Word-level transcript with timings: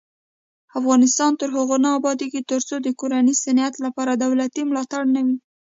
افغانستان 0.79 1.31
تر 1.39 1.49
هغو 1.57 1.75
نه 1.85 1.89
ابادیږي، 1.99 2.41
ترڅو 2.51 2.75
د 2.81 2.87
کورني 2.99 3.33
صنعت 3.43 3.73
لپاره 3.85 4.11
دولتي 4.23 4.61
ملاتړ 4.69 5.03
نه 5.15 5.21
وي. 5.25 5.35